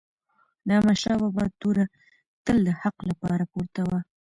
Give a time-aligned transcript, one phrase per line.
[0.65, 1.85] د احمدشاه بابا توره
[2.45, 3.99] تل د حق لپاره پورته وه.